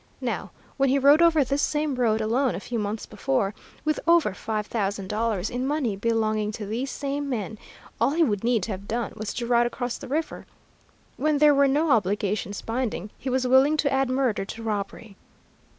[0.19, 3.53] Now, when he rode over this same road alone, a few months before,
[3.85, 7.59] with over five thousand dollars in money belonging to these same men,
[8.01, 10.47] all he would need to have done was to ride across the river.
[11.17, 15.17] When there were no obligations binding, he was willing to add murder to robbery.